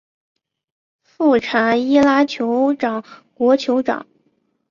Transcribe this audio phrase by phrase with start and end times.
[1.03, 3.05] 富查伊拉酋长
[3.35, 4.07] 国酋长